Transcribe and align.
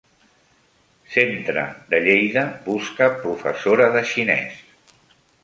Centre 1.15 1.65
de 1.91 1.99
Lleida 2.07 2.47
busca 2.71 3.11
professora 3.27 3.93
de 3.99 4.05
xinès. 4.15 4.67